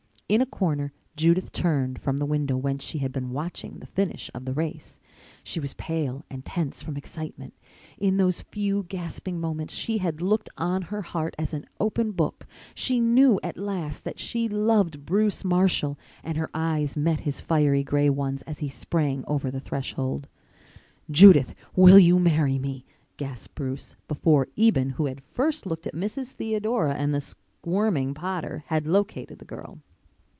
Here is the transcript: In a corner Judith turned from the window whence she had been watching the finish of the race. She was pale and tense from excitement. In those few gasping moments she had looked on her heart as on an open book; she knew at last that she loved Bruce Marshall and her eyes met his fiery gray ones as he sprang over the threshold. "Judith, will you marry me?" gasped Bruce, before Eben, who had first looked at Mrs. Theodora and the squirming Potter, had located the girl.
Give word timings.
In 0.31 0.39
a 0.39 0.45
corner 0.45 0.93
Judith 1.17 1.51
turned 1.51 1.99
from 1.99 2.15
the 2.15 2.25
window 2.25 2.55
whence 2.55 2.85
she 2.85 2.99
had 2.99 3.11
been 3.11 3.31
watching 3.31 3.79
the 3.79 3.85
finish 3.85 4.31
of 4.33 4.45
the 4.45 4.53
race. 4.53 4.97
She 5.43 5.59
was 5.59 5.73
pale 5.73 6.23
and 6.29 6.45
tense 6.45 6.81
from 6.81 6.95
excitement. 6.95 7.53
In 7.97 8.15
those 8.15 8.43
few 8.43 8.83
gasping 8.87 9.41
moments 9.41 9.73
she 9.73 9.97
had 9.97 10.21
looked 10.21 10.49
on 10.57 10.83
her 10.83 11.01
heart 11.01 11.35
as 11.37 11.53
on 11.53 11.63
an 11.63 11.65
open 11.81 12.13
book; 12.13 12.47
she 12.73 13.01
knew 13.01 13.41
at 13.43 13.57
last 13.57 14.05
that 14.05 14.19
she 14.19 14.47
loved 14.47 15.05
Bruce 15.05 15.43
Marshall 15.43 15.99
and 16.23 16.37
her 16.37 16.49
eyes 16.53 16.95
met 16.95 17.19
his 17.27 17.41
fiery 17.41 17.83
gray 17.83 18.09
ones 18.09 18.41
as 18.43 18.59
he 18.59 18.69
sprang 18.69 19.25
over 19.27 19.51
the 19.51 19.59
threshold. 19.59 20.29
"Judith, 21.09 21.53
will 21.75 21.99
you 21.99 22.17
marry 22.19 22.57
me?" 22.57 22.85
gasped 23.17 23.53
Bruce, 23.55 23.97
before 24.07 24.47
Eben, 24.57 24.91
who 24.91 25.07
had 25.07 25.19
first 25.21 25.65
looked 25.65 25.87
at 25.87 25.93
Mrs. 25.93 26.31
Theodora 26.31 26.93
and 26.93 27.13
the 27.13 27.19
squirming 27.19 28.13
Potter, 28.13 28.63
had 28.67 28.87
located 28.87 29.39
the 29.39 29.43
girl. 29.45 29.79